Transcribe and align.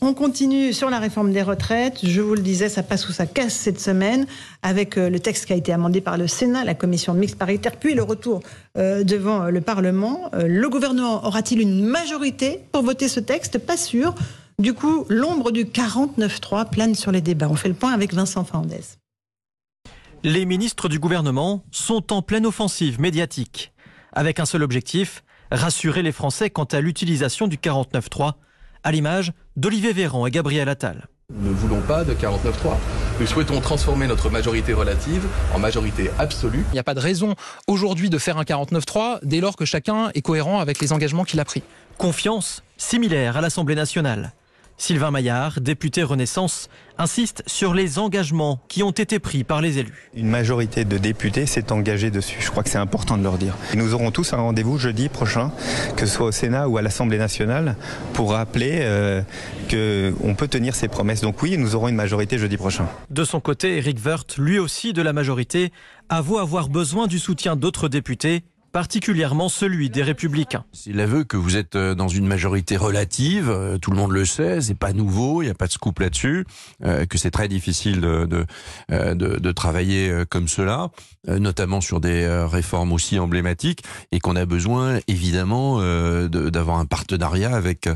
On 0.00 0.14
continue 0.14 0.72
sur 0.72 0.90
la 0.90 1.00
réforme 1.00 1.32
des 1.32 1.42
retraites. 1.42 2.06
Je 2.06 2.20
vous 2.20 2.34
le 2.34 2.40
disais, 2.40 2.68
ça 2.68 2.84
passe 2.84 3.08
ou 3.08 3.12
ça 3.12 3.26
casse 3.26 3.54
cette 3.54 3.80
semaine 3.80 4.26
avec 4.62 4.96
euh, 4.96 5.10
le 5.10 5.18
texte 5.18 5.46
qui 5.46 5.52
a 5.52 5.56
été 5.56 5.72
amendé 5.72 6.00
par 6.00 6.16
le 6.16 6.28
Sénat, 6.28 6.64
la 6.64 6.74
commission 6.74 7.14
mixte 7.14 7.36
paritaire, 7.36 7.76
puis 7.76 7.94
le 7.94 8.04
retour 8.04 8.40
euh, 8.76 9.02
devant 9.02 9.42
euh, 9.42 9.50
le 9.50 9.60
Parlement. 9.60 10.30
Le 10.34 10.68
gouvernement 10.68 11.26
aura-t-il 11.26 11.60
une 11.60 11.84
majorité 11.84 12.60
pour 12.70 12.82
voter 12.82 13.08
ce 13.08 13.18
texte? 13.18 13.58
Pas 13.58 13.76
sûr. 13.76 14.14
Du 14.60 14.72
coup, 14.72 15.04
l'ombre 15.08 15.50
du 15.50 15.64
49-3 15.64 16.70
plane 16.70 16.94
sur 16.94 17.10
les 17.10 17.20
débats. 17.20 17.48
On 17.50 17.56
fait 17.56 17.68
le 17.68 17.74
point 17.74 17.92
avec 17.92 18.14
Vincent 18.14 18.44
Fernandez. 18.44 18.84
Les 20.22 20.46
ministres 20.46 20.88
du 20.88 21.00
gouvernement 21.00 21.64
sont 21.72 22.12
en 22.12 22.22
pleine 22.22 22.46
offensive 22.46 23.00
médiatique, 23.00 23.72
avec 24.12 24.38
un 24.38 24.46
seul 24.46 24.62
objectif, 24.62 25.24
rassurer 25.50 26.02
les 26.02 26.12
Français 26.12 26.50
quant 26.50 26.64
à 26.64 26.80
l'utilisation 26.80 27.48
du 27.48 27.56
49-3 27.56 28.34
à 28.82 28.92
l'image 28.92 29.32
d'Olivier 29.58 29.92
Véran 29.92 30.24
et 30.24 30.30
Gabriel 30.30 30.68
Attal. 30.68 31.08
Nous 31.34 31.50
ne 31.50 31.54
voulons 31.54 31.80
pas 31.80 32.04
de 32.04 32.14
49-3. 32.14 32.76
Nous 33.18 33.26
souhaitons 33.26 33.60
transformer 33.60 34.06
notre 34.06 34.30
majorité 34.30 34.72
relative 34.72 35.26
en 35.52 35.58
majorité 35.58 36.10
absolue. 36.16 36.64
Il 36.70 36.74
n'y 36.74 36.78
a 36.78 36.84
pas 36.84 36.94
de 36.94 37.00
raison 37.00 37.34
aujourd'hui 37.66 38.08
de 38.08 38.18
faire 38.18 38.38
un 38.38 38.44
49-3 38.44 39.18
dès 39.24 39.40
lors 39.40 39.56
que 39.56 39.64
chacun 39.64 40.10
est 40.14 40.22
cohérent 40.22 40.60
avec 40.60 40.80
les 40.80 40.92
engagements 40.92 41.24
qu'il 41.24 41.40
a 41.40 41.44
pris. 41.44 41.64
Confiance 41.98 42.62
similaire 42.76 43.36
à 43.36 43.40
l'Assemblée 43.40 43.74
nationale. 43.74 44.32
Sylvain 44.80 45.10
Maillard, 45.10 45.60
député 45.60 46.04
Renaissance, 46.04 46.68
insiste 46.98 47.42
sur 47.46 47.74
les 47.74 47.98
engagements 47.98 48.60
qui 48.68 48.84
ont 48.84 48.92
été 48.92 49.18
pris 49.18 49.42
par 49.42 49.60
les 49.60 49.78
élus. 49.78 50.10
Une 50.14 50.28
majorité 50.28 50.84
de 50.84 50.98
députés 50.98 51.46
s'est 51.46 51.72
engagée 51.72 52.12
dessus. 52.12 52.38
Je 52.40 52.48
crois 52.48 52.62
que 52.62 52.70
c'est 52.70 52.78
important 52.78 53.18
de 53.18 53.24
leur 53.24 53.38
dire. 53.38 53.56
nous 53.74 53.92
aurons 53.92 54.12
tous 54.12 54.32
un 54.32 54.36
rendez-vous 54.36 54.78
jeudi 54.78 55.08
prochain, 55.08 55.50
que 55.96 56.06
ce 56.06 56.14
soit 56.14 56.26
au 56.26 56.32
Sénat 56.32 56.68
ou 56.68 56.78
à 56.78 56.82
l'Assemblée 56.82 57.18
nationale, 57.18 57.76
pour 58.14 58.32
rappeler 58.32 58.78
euh, 58.82 59.20
qu'on 59.68 60.34
peut 60.34 60.48
tenir 60.48 60.76
ses 60.76 60.86
promesses. 60.86 61.22
Donc 61.22 61.42
oui, 61.42 61.58
nous 61.58 61.74
aurons 61.74 61.88
une 61.88 61.96
majorité 61.96 62.38
jeudi 62.38 62.56
prochain. 62.56 62.86
De 63.10 63.24
son 63.24 63.40
côté, 63.40 63.78
Eric 63.78 63.98
Woerth, 64.04 64.38
lui 64.38 64.60
aussi 64.60 64.92
de 64.92 65.02
la 65.02 65.12
majorité, 65.12 65.72
avoue 66.08 66.38
avoir 66.38 66.68
besoin 66.68 67.08
du 67.08 67.18
soutien 67.18 67.56
d'autres 67.56 67.88
députés 67.88 68.44
particulièrement 68.72 69.48
celui 69.48 69.90
des 69.90 70.02
républicains. 70.02 70.64
S'il 70.72 71.00
aveu 71.00 71.24
que 71.24 71.36
vous 71.36 71.56
êtes 71.56 71.76
euh, 71.76 71.94
dans 71.94 72.08
une 72.08 72.26
majorité 72.26 72.76
relative, 72.76 73.48
euh, 73.50 73.78
tout 73.78 73.90
le 73.90 73.96
monde 73.96 74.12
le 74.12 74.24
sait, 74.24 74.60
c'est 74.60 74.74
pas 74.74 74.92
nouveau, 74.92 75.42
il 75.42 75.46
n'y 75.46 75.50
a 75.50 75.54
pas 75.54 75.66
de 75.66 75.72
scoop 75.72 75.98
là-dessus, 75.98 76.44
euh, 76.84 77.06
que 77.06 77.18
c'est 77.18 77.30
très 77.30 77.48
difficile 77.48 78.00
de, 78.00 78.26
de, 78.88 79.14
de, 79.14 79.52
travailler 79.52 80.24
comme 80.30 80.46
cela, 80.46 80.88
notamment 81.26 81.80
sur 81.80 82.00
des 82.00 82.26
réformes 82.48 82.92
aussi 82.92 83.18
emblématiques, 83.18 83.82
et 84.12 84.20
qu'on 84.20 84.36
a 84.36 84.44
besoin 84.44 84.98
évidemment 85.08 85.80
d'avoir 86.28 86.78
un 86.78 86.86
partenariat 86.86 87.54
avec 87.54 87.88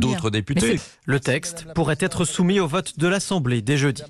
d'autres 0.00 0.30
députés. 0.30 0.78
Le 1.06 1.20
texte 1.20 1.66
pourrait 1.74 1.96
être 2.00 2.24
soumis 2.24 2.60
au 2.60 2.68
vote 2.68 2.98
de 2.98 3.08
l'Assemblée 3.08 3.62
dès 3.62 3.76
jeudi. 3.76 4.02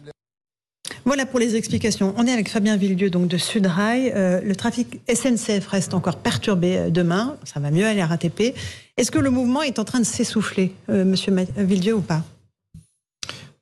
Voilà 1.07 1.27
pour 1.27 1.39
les 1.39 1.55
explications. 1.55 2.15
On 2.17 2.27
est 2.27 2.33
avec 2.33 2.49
Fabien 2.49 2.79
Villedieu 2.79 3.11
donc 3.11 3.29
de 3.29 3.37
Sudrail. 3.37 4.11
Euh, 4.17 4.41
le 4.41 4.57
trafic 4.57 5.01
SNCF 5.13 5.67
reste 5.67 5.93
encore 5.93 6.17
perturbé 6.17 6.79
euh, 6.79 6.91
demain. 6.91 7.37
Ça 7.45 7.61
va 7.61 7.71
mieux 7.71 7.85
à 7.85 7.93
la 7.93 8.07
RATP. 8.07 8.55
Est-ce 8.97 9.11
que 9.11 9.19
le 9.19 9.29
mouvement 9.29 9.63
est 9.63 9.79
en 9.79 9.85
train 9.85 10.01
de 10.01 10.05
s'essouffler, 10.05 10.73
euh, 10.89 11.05
Monsieur 11.05 11.35
Villedieu, 11.59 11.95
ou 11.95 12.01
pas? 12.01 12.23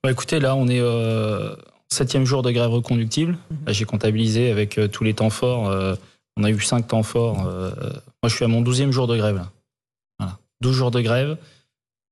Bah, 0.04 0.12
Écoutez, 0.12 0.38
là, 0.38 0.54
on 0.54 0.68
est 0.68 0.78
euh, 0.80 1.56
septième 1.88 2.24
jour 2.24 2.42
de 2.42 2.52
grève 2.52 2.70
reconductible. 2.70 3.32
Mhm. 3.50 3.72
J'ai 3.72 3.84
comptabilisé 3.86 4.52
avec 4.52 4.78
tous 4.92 5.02
les 5.02 5.14
temps 5.14 5.30
forts. 5.30 5.98
on 6.36 6.44
a 6.44 6.50
eu 6.50 6.60
cinq 6.60 6.86
temps 6.86 7.02
forts. 7.02 7.38
moi, 7.42 8.28
je 8.28 8.34
suis 8.36 8.44
à 8.44 8.48
mon 8.48 8.60
douzième 8.60 8.92
jour 8.92 9.08
de 9.08 9.16
grève. 9.16 9.36
Là. 9.36 9.50
Voilà. 10.20 10.38
12 10.60 10.76
jours 10.76 10.90
de 10.92 11.00
grève 11.00 11.36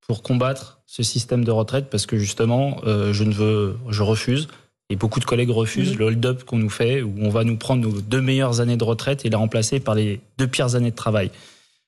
pour 0.05 0.23
combattre 0.23 0.81
ce 0.87 1.03
système 1.03 1.45
de 1.45 1.51
retraite 1.51 1.89
parce 1.89 2.05
que 2.05 2.17
justement, 2.17 2.81
je 2.85 3.23
ne 3.23 3.33
veux, 3.33 3.77
je 3.89 4.03
refuse 4.03 4.49
et 4.91 4.97
beaucoup 4.97 5.21
de 5.21 5.25
collègues 5.25 5.49
refusent 5.49 5.97
le 5.97 6.05
hold-up 6.05 6.43
qu'on 6.43 6.57
nous 6.57 6.69
fait, 6.69 7.01
où 7.01 7.13
on 7.21 7.29
va 7.29 7.45
nous 7.45 7.55
prendre 7.55 7.81
nos 7.81 8.01
deux 8.01 8.21
meilleures 8.21 8.59
années 8.59 8.75
de 8.75 8.83
retraite 8.83 9.25
et 9.25 9.29
les 9.29 9.35
remplacer 9.35 9.79
par 9.79 9.95
les 9.95 10.19
deux 10.37 10.47
pires 10.47 10.75
années 10.75 10.91
de 10.91 10.95
travail. 10.95 11.31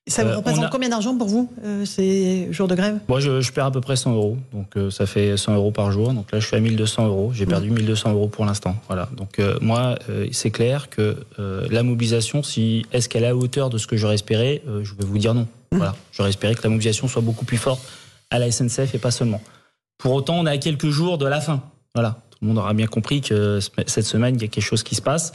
Ça 0.08 0.24
euh, 0.24 0.38
représente 0.38 0.70
combien 0.70 0.90
d'argent 0.90 1.18
pour 1.18 1.28
vous, 1.28 1.50
euh, 1.64 1.86
ces 1.86 2.52
jours 2.52 2.68
de 2.68 2.76
grève? 2.76 3.00
Moi, 3.08 3.20
je, 3.20 3.52
perds 3.52 3.68
à 3.68 3.72
peu 3.72 3.82
près 3.82 3.96
100 3.96 4.14
euros. 4.14 4.38
Donc, 4.54 4.76
euh, 4.76 4.90
ça 4.90 5.06
fait 5.06 5.38
100 5.38 5.56
euros 5.56 5.72
par 5.72 5.92
jour. 5.92 6.14
Donc 6.14 6.32
là, 6.32 6.40
je 6.40 6.48
suis 6.48 6.56
à 6.56 6.60
1200 6.60 7.08
euros. 7.08 7.32
J'ai 7.34 7.46
perdu 7.46 7.70
1200 7.70 8.12
euros 8.12 8.28
pour 8.28 8.46
l'instant. 8.46 8.76
Voilà. 8.88 9.10
Donc, 9.16 9.40
moi, 9.62 9.98
c'est 10.32 10.52
clair 10.52 10.90
que 10.90 11.18
la 11.38 11.84
mobilisation, 11.84 12.44
si, 12.44 12.86
est-ce 12.92 13.08
qu'elle 13.10 13.24
est 13.24 13.28
à 13.28 13.36
hauteur 13.36 13.70
de 13.70 13.78
ce 13.78 13.88
que 13.88 13.98
j'aurais 13.98 14.16
espéré 14.16 14.62
Je 14.82 14.94
vais 14.96 15.06
vous 15.06 15.18
dire 15.18 15.34
non. 15.34 15.48
Mmh. 15.72 15.78
Voilà. 15.78 15.96
J'aurais 16.12 16.30
espéré 16.30 16.56
que 16.56 16.64
la 16.64 16.70
mobilisation 16.70 17.08
soit 17.08 17.22
beaucoup 17.22 17.46
plus 17.46 17.58
forte 17.58 17.82
à 18.30 18.40
la 18.40 18.52
SNCF 18.52 18.96
et 18.96 19.00
pas 19.00 19.12
seulement. 19.12 19.42
Pour 19.98 20.14
autant, 20.14 20.36
on 20.36 20.46
est 20.46 20.52
à 20.52 20.58
quelques 20.58 20.90
jours 20.90 21.18
de 21.18 21.26
la 21.26 21.40
fin. 21.40 21.62
Voilà. 21.96 22.18
Le 22.44 22.50
monde 22.50 22.58
aura 22.58 22.74
bien 22.74 22.88
compris 22.88 23.22
que 23.22 23.60
cette 23.88 24.06
semaine, 24.06 24.36
il 24.36 24.42
y 24.42 24.44
a 24.46 24.50
quelque 24.50 24.64
chose 24.64 24.84
qui 24.84 24.96
se 24.96 25.02
passe. 25.02 25.32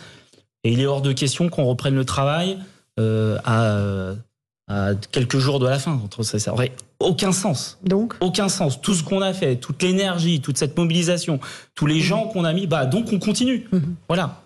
Et 0.63 0.73
il 0.73 0.81
est 0.81 0.87
hors 0.87 1.01
de 1.01 1.13
question 1.13 1.49
qu'on 1.49 1.65
reprenne 1.65 1.95
le 1.95 2.05
travail 2.05 2.59
euh, 3.01 3.39
à, 3.47 4.93
quelques 5.11 5.39
jours 5.39 5.59
de 5.59 5.67
la 5.67 5.79
fin. 5.79 5.99
Ça 6.21 6.51
n'aurait 6.51 6.73
aucun 7.01 7.33
sens. 7.33 7.79
Donc 7.83 8.15
Aucun 8.21 8.51
sens. 8.51 8.83
Tout 8.83 8.93
ce 8.93 9.03
qu'on 9.03 9.23
a 9.23 9.33
fait, 9.33 9.57
toute 9.57 9.83
l'énergie, 9.83 10.43
toute 10.43 10.59
cette 10.59 10.77
mobilisation, 10.77 11.41
tous 11.75 11.87
les 11.87 12.01
gens 12.01 12.27
qu'on 12.27 12.45
a 12.45 12.53
mis, 12.53 12.67
bah 12.67 12.85
donc 12.85 13.11
on 13.11 13.19
continue. 13.19 13.67
Mhm. 13.73 13.95
Voilà. 14.09 14.43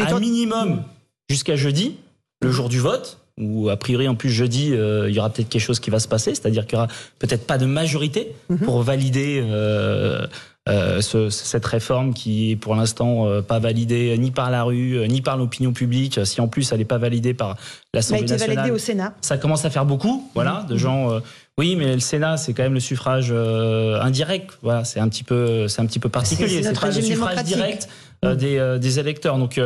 un 0.00 0.18
minimum 0.18 0.84
jusqu'à 1.28 1.56
jeudi, 1.56 1.96
le 2.40 2.50
jour 2.50 2.70
du 2.70 2.78
vote, 2.78 3.18
où 3.38 3.68
a 3.68 3.76
priori 3.76 4.08
en 4.08 4.14
plus 4.14 4.30
jeudi 4.30 4.72
euh, 4.72 5.08
il 5.08 5.14
y 5.14 5.18
aura 5.18 5.30
peut-être 5.30 5.48
quelque 5.48 5.62
chose 5.62 5.80
qui 5.80 5.90
va 5.90 6.00
se 6.00 6.08
passer, 6.08 6.34
c'est-à-dire 6.34 6.66
qu'il 6.66 6.74
y 6.74 6.78
aura 6.78 6.88
peut-être 7.18 7.46
pas 7.46 7.58
de 7.58 7.66
majorité 7.66 8.34
mhm. 8.48 8.58
pour 8.58 8.82
valider 8.82 9.40
euh, 9.42 9.46
euh, 10.22 10.26
ce, 11.00 11.30
cette 11.30 11.64
réforme 11.64 12.14
qui 12.14 12.52
est 12.52 12.56
pour 12.56 12.74
l'instant 12.74 13.26
euh, 13.26 13.42
pas 13.42 13.58
validée 13.58 14.16
ni 14.18 14.30
par 14.30 14.50
la 14.50 14.62
rue, 14.62 14.98
euh, 14.98 15.06
ni 15.06 15.22
par 15.22 15.36
l'opinion 15.36 15.72
publique. 15.72 16.20
Si 16.24 16.40
en 16.40 16.48
plus 16.48 16.70
elle 16.72 16.78
n'est 16.78 16.84
pas 16.84 16.98
validée 16.98 17.34
par 17.34 17.56
l'Assemblée 17.94 18.26
nationale, 18.26 18.56
validée 18.56 18.74
au 18.74 18.78
Sénat. 18.78 19.14
Ça 19.20 19.38
commence 19.38 19.64
à 19.64 19.70
faire 19.70 19.86
beaucoup, 19.86 20.30
voilà, 20.34 20.66
de 20.68 20.74
mmh. 20.74 20.78
gens. 20.78 21.20
oui, 21.56 21.76
mais 21.76 21.94
le 21.94 22.00
Sénat, 22.00 22.36
c'est 22.36 22.52
quand 22.52 22.62
même 22.62 22.74
le 22.74 22.80
suffrage 22.80 23.32
indirect. 23.32 24.58
Voilà, 24.62 24.84
c'est 24.84 25.00
un 25.00 25.08
petit 25.08 25.24
peu, 25.24 25.68
c'est 25.68 25.80
un 25.80 25.86
petit 25.86 25.98
peu 25.98 26.08
particulier. 26.08 26.62
C'est 26.62 26.78
pas 26.78 26.86
le 26.86 27.02
suffrage 27.02 27.44
direct 27.44 27.88
mmh. 28.22 28.34
des, 28.34 28.78
des, 28.80 28.98
électeurs. 28.98 29.38
Donc 29.38 29.60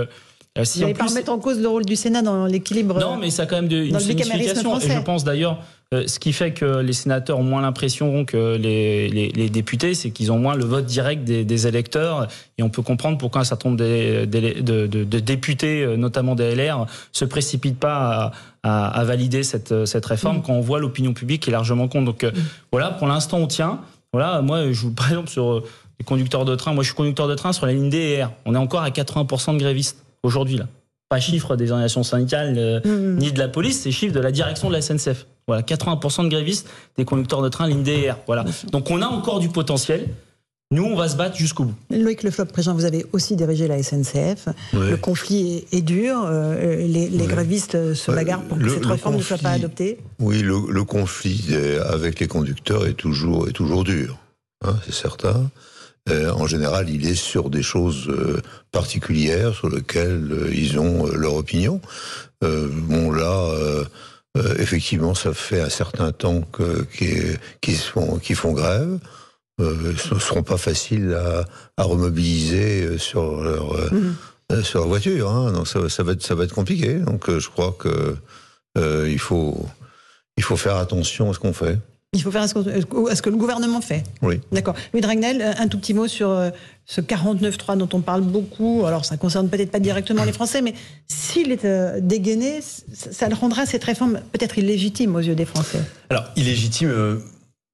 si 0.64 0.78
Vous 0.78 0.84
n'allez 0.84 0.94
pas 0.94 1.06
remettre 1.06 1.32
en 1.32 1.38
cause 1.38 1.58
le 1.58 1.68
rôle 1.68 1.84
du 1.84 1.96
Sénat 1.96 2.22
dans 2.22 2.46
l'équilibre. 2.46 3.00
Non, 3.00 3.16
mais 3.16 3.30
ça 3.30 3.44
a 3.44 3.46
quand 3.46 3.56
même 3.56 3.68
de, 3.68 3.84
une 3.84 3.98
signification. 3.98 4.78
Et 4.78 4.90
je 4.90 5.00
pense 5.00 5.24
d'ailleurs 5.24 5.52
euh, 5.52 5.62
ce 6.06 6.18
qui 6.18 6.32
fait 6.32 6.52
que 6.52 6.80
les 6.80 6.94
sénateurs 6.94 7.38
ont 7.38 7.44
moins 7.44 7.60
l'impression 7.60 8.24
que 8.24 8.56
les, 8.56 9.08
les, 9.08 9.28
les 9.28 9.50
députés, 9.50 9.94
c'est 9.94 10.10
qu'ils 10.10 10.32
ont 10.32 10.38
moins 10.38 10.54
le 10.54 10.64
vote 10.64 10.86
direct 10.86 11.24
des, 11.24 11.44
des, 11.44 11.66
électeurs. 11.66 12.28
Et 12.56 12.62
on 12.62 12.70
peut 12.70 12.82
comprendre 12.82 13.18
pourquoi 13.18 13.42
un 13.42 13.44
certain 13.44 13.68
nombre 13.68 13.82
de, 13.82 14.24
de, 14.24 14.86
de, 14.86 15.20
députés, 15.20 15.82
euh, 15.82 15.96
notamment 15.96 16.34
des 16.34 16.54
LR, 16.54 16.86
se 17.12 17.26
précipitent 17.26 17.78
pas 17.78 18.32
à, 18.62 18.86
à, 18.86 19.00
à 19.00 19.04
valider 19.04 19.42
cette, 19.42 19.84
cette 19.84 20.06
réforme 20.06 20.38
mm. 20.38 20.42
quand 20.42 20.54
on 20.54 20.60
voit 20.60 20.80
l'opinion 20.80 21.12
publique 21.12 21.42
qui 21.42 21.50
est 21.50 21.52
largement 21.52 21.88
contre. 21.88 22.06
Donc 22.06 22.24
euh, 22.24 22.30
mm. 22.30 22.40
voilà, 22.72 22.90
pour 22.90 23.06
l'instant, 23.06 23.38
on 23.38 23.46
tient. 23.46 23.80
Voilà, 24.14 24.40
moi, 24.40 24.72
je 24.72 24.80
vous 24.80 24.92
par 24.92 25.08
exemple 25.10 25.28
sur 25.28 25.62
les 25.98 26.04
conducteurs 26.04 26.46
de 26.46 26.54
train. 26.54 26.72
Moi, 26.72 26.84
je 26.84 26.88
suis 26.88 26.96
conducteur 26.96 27.28
de 27.28 27.34
train 27.34 27.52
sur 27.52 27.66
la 27.66 27.72
ligne 27.72 27.90
DR. 27.90 28.30
On 28.46 28.54
est 28.54 28.58
encore 28.58 28.82
à 28.82 28.88
80% 28.88 29.54
de 29.54 29.58
grévistes 29.58 30.02
aujourd'hui 30.22 30.56
là. 30.56 30.68
Pas 31.10 31.20
chiffre 31.20 31.56
des 31.56 31.70
organisations 31.70 32.02
syndicales 32.02 32.80
mm. 32.82 33.16
ni 33.18 33.30
de 33.30 33.38
la 33.38 33.48
police, 33.48 33.80
c'est 33.82 33.90
chiffre 33.90 34.14
de 34.14 34.20
la 34.20 34.32
direction 34.32 34.68
de 34.68 34.72
la 34.72 34.80
SNCF. 34.80 35.26
Voilà, 35.46 35.62
80% 35.62 36.24
de 36.24 36.28
grévistes 36.28 36.68
des 36.96 37.04
conducteurs 37.04 37.42
de 37.42 37.48
train 37.48 37.66
ligne 37.66 37.82
DR. 37.82 38.16
Voilà. 38.26 38.44
Donc 38.70 38.90
on 38.90 39.02
a 39.02 39.06
encore 39.06 39.40
du 39.40 39.48
potentiel. 39.48 40.08
Nous, 40.72 40.84
on 40.84 40.96
va 40.96 41.06
se 41.06 41.16
battre 41.16 41.36
jusqu'au 41.36 41.64
bout. 41.64 41.74
Loïc 41.90 42.22
Le 42.22 42.30
Flop, 42.30 42.46
président, 42.46 42.74
vous 42.74 42.86
avez 42.86 43.04
aussi 43.12 43.36
dirigé 43.36 43.68
la 43.68 43.82
SNCF. 43.82 44.48
Le 44.72 44.96
conflit 44.96 45.66
est, 45.70 45.82
dur. 45.82 46.24
Euh, 46.24 46.86
les, 46.86 47.26
grévistes 47.26 47.92
se 47.92 48.10
bagarrent 48.10 48.42
pour 48.44 48.58
que 48.58 48.70
cette 48.70 48.86
réforme 48.86 49.16
ne 49.16 49.22
soit 49.22 49.36
pas 49.36 49.50
adoptée. 49.50 49.98
Oui, 50.18 50.40
le, 50.40 50.84
conflit 50.84 51.48
euh, 51.50 51.84
avec 51.92 52.20
les 52.20 52.26
conducteurs 52.26 52.86
est 52.86 52.94
toujours, 52.94 53.48
est 53.48 53.52
toujours 53.52 53.84
dur. 53.84 54.16
Hein, 54.64 54.74
c'est 54.86 54.94
certain. 54.94 55.50
Euh, 56.08 56.32
en 56.32 56.46
général, 56.46 56.88
il 56.88 57.06
est 57.06 57.16
sur 57.16 57.50
des 57.50 57.62
choses 57.62 58.10
particulières 58.72 59.54
sur 59.54 59.68
lesquelles 59.68 60.48
ils 60.54 60.78
ont 60.78 61.06
leur 61.06 61.34
opinion. 61.34 61.82
bon, 62.40 63.10
là 63.10 63.44
euh, 63.50 63.84
effectivement, 64.62 65.14
ça 65.14 65.32
fait 65.34 65.60
un 65.60 65.68
certain 65.68 66.12
temps 66.12 66.42
qu'ils 66.96 67.76
font, 67.76 68.18
font 68.34 68.52
grève. 68.52 68.98
Euh, 69.60 69.94
ce 69.96 70.14
ne 70.14 70.18
seront 70.18 70.42
pas 70.42 70.56
faciles 70.56 71.12
à, 71.14 71.44
à 71.76 71.84
remobiliser 71.84 72.84
euh, 72.84 72.98
sur 72.98 73.42
leur, 73.42 73.74
mmh. 73.92 74.62
sur 74.62 74.78
leur 74.80 74.88
voiture. 74.88 75.30
Hein. 75.30 75.52
Donc 75.52 75.68
ça, 75.68 75.88
ça, 75.90 76.02
va 76.02 76.12
être, 76.12 76.22
ça 76.22 76.34
va 76.34 76.44
être 76.44 76.54
compliqué. 76.54 76.94
Donc 76.94 77.30
je 77.30 77.48
crois 77.48 77.76
que 77.78 78.16
il, 78.76 79.18
faut, 79.18 79.66
il 80.38 80.42
faut 80.42 80.56
faire 80.56 80.76
attention 80.76 81.30
à 81.30 81.34
ce 81.34 81.38
qu'on 81.38 81.52
fait. 81.52 81.78
Il 82.14 82.22
faut 82.22 82.30
faire 82.30 82.42
à 82.42 82.48
ce, 82.48 83.22
que 83.22 83.30
le 83.30 83.36
gouvernement 83.36 83.80
fait. 83.80 84.02
Oui. 84.20 84.38
D'accord. 84.52 84.74
Louis 84.92 85.00
Dragnel, 85.00 85.54
un 85.58 85.66
tout 85.66 85.78
petit 85.78 85.94
mot 85.94 86.06
sur 86.06 86.28
euh, 86.28 86.50
ce 86.84 87.00
49-3 87.00 87.78
dont 87.78 87.88
on 87.94 88.02
parle 88.02 88.20
beaucoup. 88.20 88.84
Alors, 88.86 89.06
ça 89.06 89.16
concerne 89.16 89.48
peut-être 89.48 89.70
pas 89.70 89.78
directement 89.78 90.24
les 90.24 90.32
Français, 90.32 90.60
mais 90.60 90.74
s'il 91.08 91.50
est 91.52 91.64
euh, 91.64 92.00
dégainé, 92.02 92.60
ça 92.92 93.30
le 93.30 93.34
rendra 93.34 93.64
cette 93.64 93.84
réforme 93.84 94.20
peut-être 94.32 94.58
illégitime 94.58 95.16
aux 95.16 95.20
yeux 95.20 95.34
des 95.34 95.46
Français. 95.46 95.80
Alors, 96.10 96.24
illégitime. 96.36 96.90
Euh, 96.90 97.16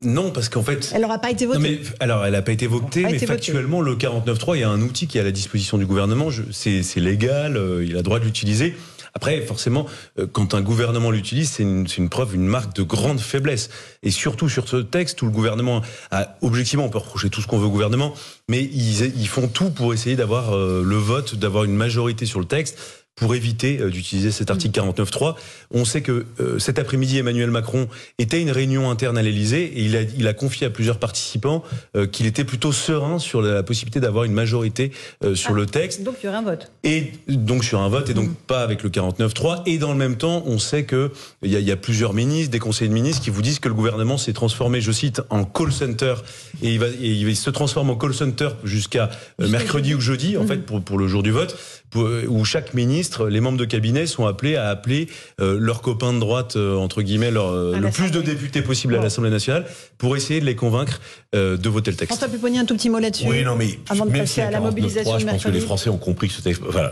Non, 0.05 0.31
parce 0.31 0.49
qu'en 0.49 0.63
fait. 0.63 0.93
Elle 0.95 1.03
n'aura 1.03 1.19
pas 1.19 1.33
été 1.33 1.45
votée. 1.45 1.59
mais, 1.59 1.81
alors, 1.99 2.25
elle 2.25 2.35
n'a 2.35 2.43
pas 2.43 2.53
été 2.53 2.69
votée, 2.69 3.03
mais 3.03 3.19
factuellement, 3.19 3.81
le 3.81 3.97
49.3, 3.97 4.55
il 4.55 4.61
y 4.61 4.63
a 4.63 4.71
un 4.71 4.83
outil 4.83 5.09
qui 5.09 5.19
est 5.19 5.21
à 5.21 5.25
la 5.25 5.33
disposition 5.33 5.79
du 5.79 5.87
gouvernement. 5.87 6.29
C'est 6.53 6.85
légal, 7.01 7.57
euh, 7.57 7.85
il 7.85 7.95
a 7.95 7.97
le 7.97 8.03
droit 8.05 8.21
de 8.21 8.25
l'utiliser. 8.25 8.77
Après, 9.15 9.41
forcément, 9.41 9.87
euh, 10.19 10.27
quand 10.31 10.55
un 10.55 10.61
gouvernement 10.61 11.11
l'utilise, 11.11 11.51
c'est 11.51 11.63
une, 11.63 12.09
preuve, 12.09 12.35
une 12.35 12.47
marque 12.47 12.75
de 12.75 12.83
grande 12.83 13.21
faiblesse. 13.21 13.71
Et 14.03 14.11
surtout 14.11 14.49
sur 14.49 14.69
ce 14.69 14.77
texte 14.77 15.23
où 15.23 15.27
le 15.27 15.33
gouvernement 15.33 15.83
a, 16.11 16.37
objectivement, 16.43 16.85
on 16.85 16.91
peut 16.91 16.99
reprocher 16.99 17.31
tout 17.31 17.41
ce 17.41 17.47
qu'on 17.47 17.59
veut 17.59 17.67
au 17.67 17.71
gouvernement, 17.71 18.15
mais 18.49 18.63
ils, 18.63 19.05
ils 19.21 19.29
font 19.29 19.49
tout 19.49 19.71
pour 19.71 19.93
essayer 19.95 20.17
d'avoir 20.17 20.55
euh, 20.55 20.83
le 20.85 20.97
vote, 20.97 21.35
d'avoir 21.35 21.65
une 21.65 21.75
majorité 21.75 22.27
sur 22.27 22.41
le 22.41 22.47
texte 22.47 22.79
pour 23.19 23.35
éviter 23.35 23.79
euh, 23.81 23.91
d'utiliser 23.91 24.31
cet 24.31 24.51
article 24.51 24.81
49.3. 24.81 25.35
On 25.71 25.85
sait 25.85 26.01
que 26.01 26.27
euh, 26.41 26.59
cet 26.59 26.79
après-midi, 26.79 27.19
Emmanuel 27.19 27.51
Macron 27.51 27.89
était 28.19 28.37
à 28.37 28.41
une 28.41 28.51
réunion 28.51 28.91
interne 28.91 29.19
à 29.19 29.23
l'Elysée 29.23 29.65
et 29.65 29.83
il 29.83 29.97
a, 29.97 30.03
il 30.03 30.27
a 30.27 30.33
confié 30.33 30.67
à 30.67 30.71
plusieurs 30.71 30.99
participants 30.99 31.63
euh, 31.97 32.07
qu'il 32.07 32.27
était 32.27 32.45
plutôt 32.45 32.73
serein 32.73 33.19
sur 33.19 33.43
la, 33.43 33.63
possibilité 33.63 34.01
d'avoir 34.01 34.25
une 34.25 34.33
majorité 34.33 34.93
sur 35.35 35.53
le 35.53 35.67
texte. 35.67 36.03
Donc 36.03 36.17
sur 36.21 36.33
un 36.33 36.43
vote. 36.43 36.71
Et 36.85 37.13
donc 37.29 37.65
sur 37.65 37.81
un 37.81 37.89
vote 37.89 38.09
et 38.09 38.15
donc 38.15 38.29
mmh. 38.29 38.35
pas 38.47 38.63
avec 38.63 38.83
le 38.83 38.89
49.3. 38.89 39.63
Et 39.67 39.79
dans 39.79 39.91
le 39.91 39.99
même 39.99 40.17
temps, 40.17 40.43
on 40.47 40.59
sait 40.59 40.85
que 40.85 41.11
il 41.43 41.51
y, 41.51 41.57
a, 41.57 41.61
y 41.61 41.71
a 41.71 41.77
plusieurs 41.77 42.15
ministres, 42.15 42.51
des 42.51 42.61
conseillers 42.61 42.89
de 42.89 42.95
ministres 42.95 43.23
qui 43.23 43.31
vous 43.31 43.43
disent 43.43 43.59
que 43.59 43.69
le 43.69 43.75
gouvernement 43.75 44.17
s'est 44.17 44.33
transformé, 44.33 44.81
je 44.81 44.93
cite, 44.93 45.21
en 45.29 45.45
call 45.45 45.73
center 45.73 46.15
et 46.63 46.73
il 46.73 46.79
va, 46.79 46.87
et 46.87 47.09
il 47.09 47.37
se 47.37 47.51
transforme 47.51 47.91
en 47.91 47.97
call 47.97 48.15
center 48.15 48.51
jusqu'à 48.65 49.11
mercredi 49.39 49.95
ou 49.95 50.01
jeudi 50.01 50.37
en 50.37 50.45
mmh. 50.45 50.49
fait 50.49 50.65
pour, 50.65 50.81
pour 50.81 50.99
le 50.99 51.09
jour 51.09 51.23
du 51.23 51.31
vote 51.31 51.57
où 51.97 52.45
chaque 52.45 52.75
ministre, 52.75 53.08
les 53.29 53.41
membres 53.41 53.59
de 53.59 53.65
cabinet 53.65 54.07
sont 54.07 54.27
appelés 54.27 54.57
à 54.57 54.69
appeler 54.69 55.09
euh, 55.41 55.57
leurs 55.59 55.83
copains 55.83 56.13
de 56.13 56.19
droite, 56.19 56.57
euh, 56.57 56.77
entre 56.77 57.03
guillemets, 57.03 57.31
leur, 57.31 57.51
euh, 57.51 57.79
le 57.79 57.91
plus 57.91 58.11
de 58.11 58.21
députés 58.21 58.63
possible 58.63 58.95
à 58.95 59.01
l'Assemblée 59.01 59.31
nationale, 59.31 59.67
pour 59.99 60.17
essayer 60.17 60.41
de 60.41 60.45
les 60.45 60.57
convaincre 60.57 61.01
de 61.33 61.69
voter 61.69 61.91
le 61.91 61.97
texte. 61.97 62.13
François 62.13 62.29
Pupponi, 62.29 62.59
un 62.59 62.65
tout 62.65 62.75
petit 62.75 62.91
mot 62.91 62.99
là-dessus. 62.99 63.27
Oui, 63.29 63.45
non, 63.45 63.57
mais 63.57 63.79
avant 63.89 64.07
de 64.07 64.13
passer 64.13 64.41
à 64.41 64.51
la 64.51 64.61
mobilisation. 64.61 65.19
je 65.19 65.27
pense 65.27 65.45
que 65.45 65.49
les 65.49 65.61
Français 65.61 65.91
ont 65.91 65.99
compris 65.99 66.29
que 66.29 66.35
ce 66.35 66.43
texte. 66.43 66.63
Enfin, 66.69 66.91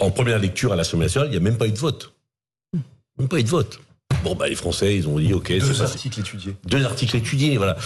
en 0.00 0.10
première 0.10 0.38
lecture 0.38 0.72
à 0.72 0.76
l'Assemblée 0.76 1.06
nationale, 1.06 1.28
il 1.28 1.32
n'y 1.32 1.36
a 1.36 1.40
même 1.40 1.58
pas 1.58 1.66
eu 1.66 1.72
de 1.72 1.78
vote. 1.78 2.12
Même 3.18 3.28
pas 3.28 3.38
eu 3.38 3.44
de 3.44 3.48
vote. 3.48 3.80
Bon, 4.26 4.34
bah, 4.34 4.48
les 4.48 4.56
Français, 4.56 4.96
ils 4.96 5.06
ont 5.06 5.20
dit, 5.20 5.32
OK. 5.32 5.52
Deux 5.56 5.82
articles 5.82 6.18
étudiés. 6.18 6.56
Deux 6.66 6.84
articles 6.84 7.16
étudiés, 7.16 7.56
voilà. 7.58 7.76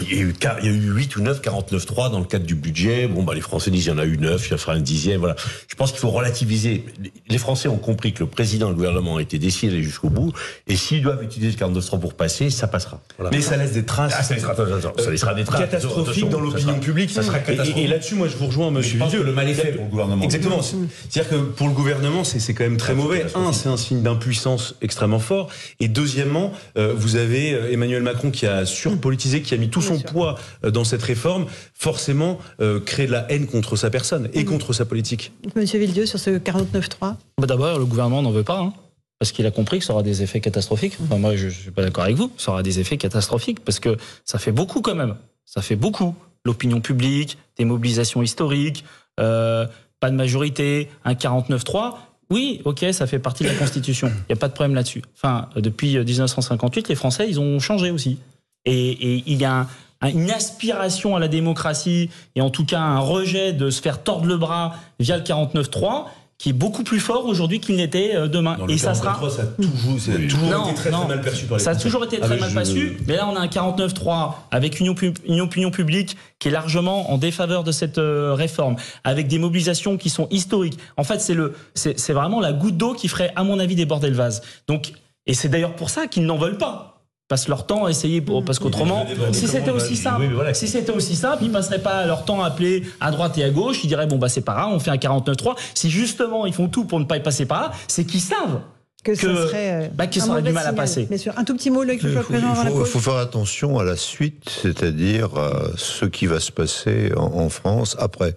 Il 0.00 0.14
y 0.14 0.18
a 0.18 0.22
eu, 0.22 0.34
il 0.62 0.64
y 0.64 0.68
a 0.68 0.72
eu 0.72 0.92
8 0.94 1.16
ou 1.16 1.20
9, 1.20 1.42
49.3 1.42 2.10
dans 2.10 2.18
le 2.18 2.24
cadre 2.24 2.46
du 2.46 2.54
budget. 2.54 3.06
Bon, 3.06 3.22
bah, 3.22 3.34
les 3.34 3.42
Français 3.42 3.70
disent, 3.70 3.84
il 3.84 3.88
y 3.88 3.92
en 3.92 3.98
a 3.98 4.06
eu 4.06 4.16
9, 4.16 4.46
il 4.46 4.50
y 4.50 4.54
en 4.54 4.56
fera 4.56 4.72
un 4.72 4.80
dixième, 4.80 5.20
voilà. 5.20 5.36
Je 5.68 5.74
pense 5.74 5.90
qu'il 5.90 6.00
faut 6.00 6.08
relativiser. 6.08 6.86
Les 7.28 7.36
Français 7.36 7.68
ont 7.68 7.76
compris 7.76 8.14
que 8.14 8.20
le 8.20 8.30
président 8.30 8.68
et 8.68 8.70
le 8.70 8.76
gouvernement 8.76 9.14
ont 9.14 9.18
été 9.18 9.38
décidés 9.38 9.82
jusqu'au 9.82 10.08
bout. 10.08 10.32
Et 10.68 10.76
s'ils 10.76 11.02
doivent 11.02 11.22
utiliser 11.22 11.54
le 11.58 11.66
49.3 11.66 12.00
pour 12.00 12.14
passer, 12.14 12.48
ça 12.48 12.66
passera. 12.66 13.02
Mais 13.30 13.42
ça 13.42 13.58
laisse 13.58 13.72
des 13.72 13.84
traces. 13.84 14.14
Ah, 14.16 14.22
ça 14.22 14.34
laissera, 14.34 14.56
ça 14.56 15.10
laissera 15.10 15.34
des 15.34 15.44
traces. 15.44 15.60
Catastrophiques 15.60 16.30
dans 16.30 16.40
l'opinion 16.40 16.80
publique. 16.80 17.10
Ça 17.10 17.22
sera 17.22 17.40
catastrophique. 17.40 17.76
Et, 17.76 17.88
là-dessus, 17.88 18.14
moi, 18.14 18.28
je 18.28 18.38
vous 18.38 18.46
rejoins, 18.46 18.70
monsieur. 18.70 18.98
Le 19.22 19.32
mal 19.32 19.50
est 19.50 19.54
fait 19.54 19.72
pour 19.72 19.84
le 19.84 19.90
gouvernement. 19.90 20.24
Exactement. 20.24 20.62
C'est-à-dire 20.62 21.28
que 21.28 21.36
pour 21.36 21.68
le 21.68 21.74
gouvernement, 21.74 22.24
c'est 22.24 22.54
quand 22.54 22.64
même 22.64 22.78
très 22.78 22.94
mauvais. 22.94 23.26
Un, 23.34 23.52
c'est 23.52 23.68
un 23.68 23.76
signe 23.76 24.00
d'impuissance 24.00 24.76
extrêmement 24.80 25.18
fort. 25.18 25.50
Et 25.78 25.88
deuxièmement, 25.90 26.52
euh, 26.76 26.94
vous 26.96 27.16
avez 27.16 27.52
euh, 27.52 27.72
Emmanuel 27.72 28.02
Macron 28.02 28.30
qui 28.30 28.46
a 28.46 28.64
surpolitisé, 28.64 29.42
qui 29.42 29.54
a 29.54 29.56
mis 29.56 29.68
tout 29.68 29.82
son 29.82 29.98
poids 29.98 30.38
euh, 30.64 30.70
dans 30.70 30.84
cette 30.84 31.02
réforme, 31.02 31.46
forcément 31.74 32.38
créer 32.84 33.06
de 33.06 33.12
la 33.12 33.30
haine 33.30 33.46
contre 33.46 33.76
sa 33.76 33.90
personne 33.90 34.28
et 34.32 34.40
mhm. 34.40 34.46
contre 34.46 34.72
sa 34.72 34.84
politique. 34.84 35.32
Monsieur 35.56 35.78
Villedieu, 35.78 36.06
sur 36.06 36.18
ce 36.18 36.30
49.3 36.30 36.98
bah 37.00 37.46
D'abord, 37.46 37.78
le 37.78 37.84
gouvernement 37.84 38.22
n'en 38.22 38.30
veut 38.30 38.42
pas. 38.42 38.60
Hein, 38.60 38.72
parce 39.18 39.32
qu'il 39.32 39.46
a 39.46 39.50
compris 39.50 39.78
que 39.80 39.84
ça 39.84 39.92
aura 39.92 40.02
des 40.02 40.22
effets 40.22 40.40
catastrophiques. 40.40 40.96
Enfin, 41.02 41.18
moi, 41.18 41.36
je 41.36 41.46
ne 41.46 41.50
suis 41.50 41.70
pas 41.70 41.82
d'accord 41.82 42.04
avec 42.04 42.16
vous. 42.16 42.30
Ça 42.38 42.52
aura 42.52 42.62
des 42.62 42.80
effets 42.80 42.96
catastrophiques 42.96 43.60
parce 43.60 43.80
que 43.80 43.96
ça 44.24 44.38
fait 44.38 44.52
beaucoup 44.52 44.80
quand 44.80 44.94
même. 44.94 45.16
Ça 45.44 45.62
fait 45.62 45.76
beaucoup. 45.76 46.14
L'opinion 46.44 46.80
publique, 46.80 47.36
des 47.58 47.64
mobilisations 47.64 48.22
historiques, 48.22 48.84
pas 49.16 50.10
de 50.10 50.16
majorité, 50.16 50.88
un 51.04 51.12
49-3. 51.12 51.94
Oui, 52.30 52.62
ok, 52.64 52.86
ça 52.92 53.06
fait 53.06 53.18
partie 53.18 53.42
de 53.42 53.48
la 53.48 53.54
Constitution. 53.54 54.08
Il 54.08 54.32
n'y 54.32 54.34
a 54.34 54.36
pas 54.36 54.48
de 54.48 54.52
problème 54.52 54.74
là-dessus. 54.74 55.02
Enfin, 55.16 55.48
depuis 55.56 55.98
1958, 55.98 56.88
les 56.88 56.94
Français, 56.94 57.26
ils 57.28 57.40
ont 57.40 57.58
changé 57.58 57.90
aussi. 57.90 58.18
Et, 58.64 59.22
il 59.26 59.40
y 59.40 59.44
a 59.44 59.66
une 60.02 60.30
aspiration 60.30 61.16
à 61.16 61.20
la 61.20 61.28
démocratie 61.28 62.08
et 62.34 62.40
en 62.40 62.50
tout 62.50 62.64
cas 62.64 62.80
un 62.80 63.00
rejet 63.00 63.52
de 63.52 63.68
se 63.68 63.82
faire 63.82 64.02
tordre 64.02 64.26
le 64.26 64.38
bras 64.38 64.74
via 64.98 65.16
le 65.16 65.22
49-3 65.22 66.06
qui 66.40 66.48
est 66.48 66.54
beaucoup 66.54 66.84
plus 66.84 67.00
fort 67.00 67.26
aujourd'hui 67.26 67.60
qu'il 67.60 67.76
n'était 67.76 68.16
euh, 68.16 68.26
demain. 68.26 68.56
et 68.66 68.78
ça 68.78 68.94
sera. 68.94 69.20
Ça 69.30 69.42
a 69.42 69.46
toujours, 69.46 70.70
été 70.70 70.74
très, 70.74 70.90
mal 70.90 71.20
perçu 71.20 71.44
par 71.44 71.58
les 71.58 71.62
Ça 71.62 71.72
a 71.72 71.76
toujours 71.76 72.02
été 72.02 72.18
très 72.18 72.38
mal 72.38 72.50
perçu. 72.50 72.96
Mais 73.06 73.16
là, 73.16 73.28
on 73.28 73.36
a 73.36 73.40
un 73.40 73.46
49-3 73.46 74.32
avec 74.50 74.80
une, 74.80 74.88
opinion 74.88 75.70
publique 75.70 76.16
qui 76.38 76.48
est 76.48 76.50
largement 76.50 77.12
en 77.12 77.18
défaveur 77.18 77.62
de 77.62 77.72
cette 77.72 77.98
euh, 77.98 78.32
réforme, 78.32 78.76
avec 79.04 79.28
des 79.28 79.38
mobilisations 79.38 79.98
qui 79.98 80.08
sont 80.08 80.28
historiques. 80.30 80.78
En 80.96 81.04
fait, 81.04 81.20
c'est 81.20 81.34
le, 81.34 81.52
c'est 81.74 82.14
vraiment 82.14 82.40
la 82.40 82.54
goutte 82.54 82.78
d'eau 82.78 82.94
qui 82.94 83.08
ferait, 83.08 83.34
à 83.36 83.44
mon 83.44 83.58
avis, 83.58 83.74
déborder 83.74 84.08
le 84.08 84.16
vase. 84.16 84.40
Donc, 84.66 84.92
et 85.26 85.34
c'est 85.34 85.50
d'ailleurs 85.50 85.76
pour 85.76 85.90
ça 85.90 86.06
qu'ils 86.06 86.24
n'en 86.24 86.38
veulent 86.38 86.56
pas 86.56 86.89
passent 87.30 87.46
leur 87.46 87.64
temps 87.64 87.84
à 87.84 87.90
essayer 87.90 88.20
pour, 88.20 88.44
parce 88.44 88.58
qu'autrement 88.58 89.06
si 89.30 89.46
c'était 89.46 89.70
aussi 89.70 89.94
simple 89.96 90.24
si 90.52 90.66
c'était 90.66 90.90
aussi 90.90 91.14
simple 91.14 91.44
ils 91.44 91.52
passeraient 91.52 91.78
pas 91.78 92.04
leur 92.04 92.24
temps 92.24 92.42
à 92.42 92.48
appeler 92.48 92.82
à 93.00 93.12
droite 93.12 93.38
et 93.38 93.44
à 93.44 93.50
gauche 93.50 93.84
ils 93.84 93.86
diraient 93.86 94.08
bon 94.08 94.18
bah 94.18 94.28
c'est 94.28 94.40
pas 94.40 94.54
grave 94.54 94.70
on 94.72 94.80
fait 94.80 94.90
un 94.90 94.96
49-3 94.96 95.54
si 95.72 95.90
justement 95.90 96.44
ils 96.44 96.52
font 96.52 96.68
tout 96.68 96.84
pour 96.84 96.98
ne 96.98 97.04
pas 97.04 97.16
y 97.16 97.22
passer 97.22 97.46
par 97.46 97.60
là 97.60 97.70
c'est 97.86 98.04
qu'ils 98.04 98.20
savent 98.20 98.60
que, 99.04 99.14
ça 99.14 99.22
serait, 99.22 99.84
euh, 99.84 99.88
bah, 99.94 100.04
ça 100.12 100.28
aurait 100.28 100.42
du 100.42 100.52
mal 100.52 100.66
à 100.66 100.74
passer. 100.74 101.06
Bien 101.06 101.16
sûr. 101.16 101.32
Un 101.38 101.44
tout 101.44 101.54
petit 101.54 101.70
mot, 101.70 101.84
il 101.84 101.98
faut, 101.98 102.84
faut, 102.84 102.98
faire 102.98 103.16
attention 103.16 103.78
à 103.78 103.82
la 103.82 103.96
suite, 103.96 104.50
c'est-à-dire 104.62 105.34
à 105.38 105.70
ce 105.76 106.04
qui 106.04 106.26
va 106.26 106.38
se 106.38 106.52
passer 106.52 107.10
en, 107.16 107.48
France 107.48 107.96
après. 107.98 108.36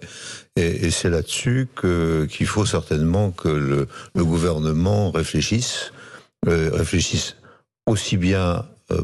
Et, 0.56 0.86
et 0.86 0.90
c'est 0.90 1.10
là-dessus 1.10 1.68
que 1.74 2.26
qu'il 2.30 2.46
faut 2.46 2.64
certainement 2.64 3.30
que 3.30 3.48
le, 3.48 3.88
le 4.14 4.24
gouvernement 4.24 5.10
réfléchisse, 5.10 5.92
euh, 6.48 6.70
réfléchisse 6.72 7.36
aussi 7.86 8.16
bien 8.16 8.40
euh, 8.40 8.62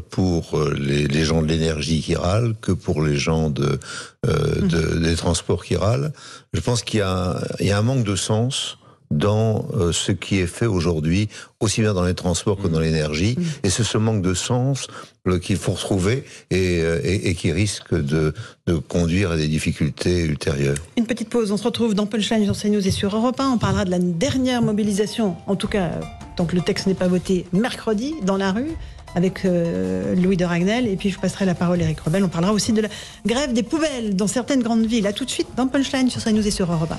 pour 0.09 0.57
euh, 0.57 0.73
les, 0.77 1.23
gens 1.23 1.41
de 1.41 1.47
l'énergie 1.47 2.01
qui 2.01 2.15
râlent 2.15 2.53
que 2.61 2.71
pour 2.71 3.01
les 3.01 3.17
gens 3.17 3.49
de, 3.49 3.79
euh, 4.27 4.61
mhm. 4.61 5.01
des 5.01 5.15
transports 5.15 5.63
qui 5.63 5.75
râlent. 5.75 6.13
Je 6.53 6.59
pense 6.59 6.83
qu'il 6.83 6.99
y, 6.99 7.63
y, 7.63 7.71
a 7.71 7.77
un 7.77 7.81
manque 7.81 8.03
de 8.03 8.15
sens 8.15 8.77
dans 9.09 9.67
ce 9.91 10.13
qui 10.13 10.37
est 10.39 10.47
fait 10.47 10.67
aujourd'hui, 10.67 11.27
aussi 11.59 11.81
bien 11.81 11.93
dans 11.93 12.05
les 12.05 12.13
transports 12.13 12.57
que 12.57 12.69
dans 12.69 12.77
mhm. 12.77 12.85
l'énergie. 12.85 13.35
Mhm. 13.37 13.45
Et 13.63 13.69
c'est 13.69 13.83
ce 13.83 13.97
manque 13.97 14.21
de 14.21 14.33
sens 14.33 14.87
qu'il 15.41 15.57
faut 15.57 15.73
retrouver 15.73 16.23
et, 16.49 16.81
et, 17.03 17.35
qui 17.35 17.51
risque 17.51 17.93
de, 17.93 18.33
de, 18.67 18.75
conduire 18.77 19.31
à 19.31 19.37
des 19.37 19.47
difficultés 19.47 20.23
ultérieures. 20.23 20.77
Une 20.97 21.05
petite 21.05 21.29
pause, 21.29 21.51
on 21.51 21.57
se 21.57 21.63
retrouve 21.63 21.93
dans 21.93 22.05
Punchline 22.05 22.45
sur 22.45 22.57
CNews 22.57 22.87
et 22.87 22.91
sur 22.91 23.15
Europe 23.15 23.39
1. 23.39 23.49
On 23.49 23.57
parlera 23.57 23.83
de 23.83 23.91
la 23.91 23.99
dernière 23.99 24.61
mobilisation, 24.61 25.35
en 25.45 25.55
tout 25.55 25.67
cas 25.67 25.91
tant 26.35 26.45
que 26.45 26.55
le 26.55 26.61
texte 26.61 26.87
n'est 26.87 26.93
pas 26.93 27.07
voté, 27.07 27.45
mercredi 27.51 28.15
dans 28.23 28.37
la 28.37 28.51
rue 28.51 28.71
avec 29.15 29.45
euh, 29.45 30.15
Louis 30.15 30.37
de 30.37 30.45
Ragnel. 30.45 30.87
Et 30.87 30.95
puis 30.95 31.09
je 31.09 31.19
passerai 31.19 31.45
la 31.45 31.55
parole 31.55 31.81
à 31.81 31.83
Eric 31.83 31.99
Rebel. 31.99 32.23
On 32.23 32.29
parlera 32.29 32.53
aussi 32.53 32.73
de 32.73 32.81
la 32.81 32.89
grève 33.25 33.53
des 33.53 33.63
poubelles 33.63 34.15
dans 34.15 34.27
certaines 34.27 34.63
grandes 34.63 34.85
villes. 34.85 35.07
À 35.07 35.13
tout 35.13 35.25
de 35.25 35.29
suite 35.29 35.47
dans 35.55 35.67
Punchline 35.67 36.09
sur 36.09 36.23
CNews 36.23 36.45
et 36.45 36.51
sur 36.51 36.71
Europe 36.71 36.93